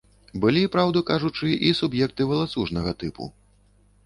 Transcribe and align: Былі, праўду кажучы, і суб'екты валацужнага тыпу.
Былі, 0.43 0.63
праўду 0.75 1.03
кажучы, 1.09 1.49
і 1.67 1.75
суб'екты 1.81 2.27
валацужнага 2.33 2.91
тыпу. 3.05 3.31